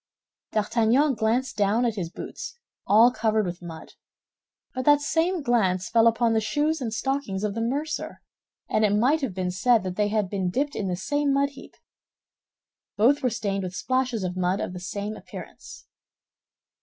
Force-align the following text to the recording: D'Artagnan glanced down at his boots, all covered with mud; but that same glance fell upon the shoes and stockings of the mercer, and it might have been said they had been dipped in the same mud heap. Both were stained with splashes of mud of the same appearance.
D'Artagnan 0.53 1.13
glanced 1.13 1.55
down 1.57 1.85
at 1.85 1.93
his 1.93 2.09
boots, 2.09 2.57
all 2.87 3.11
covered 3.11 3.45
with 3.45 3.61
mud; 3.61 3.93
but 4.73 4.83
that 4.85 4.99
same 4.99 5.43
glance 5.43 5.89
fell 5.89 6.07
upon 6.07 6.33
the 6.33 6.41
shoes 6.41 6.81
and 6.81 6.91
stockings 6.91 7.43
of 7.43 7.53
the 7.53 7.61
mercer, 7.61 8.19
and 8.67 8.83
it 8.83 8.95
might 8.95 9.21
have 9.21 9.35
been 9.35 9.51
said 9.51 9.83
they 9.83 10.07
had 10.07 10.27
been 10.27 10.49
dipped 10.49 10.75
in 10.75 10.87
the 10.87 10.95
same 10.95 11.31
mud 11.31 11.49
heap. 11.49 11.75
Both 12.97 13.21
were 13.21 13.29
stained 13.29 13.61
with 13.63 13.75
splashes 13.75 14.23
of 14.23 14.35
mud 14.35 14.59
of 14.59 14.73
the 14.73 14.79
same 14.79 15.15
appearance. 15.15 15.85